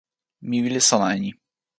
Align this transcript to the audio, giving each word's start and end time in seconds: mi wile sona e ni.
mi 0.47 0.57
wile 0.63 0.79
sona 0.89 1.07
e 1.15 1.17
ni. 1.23 1.31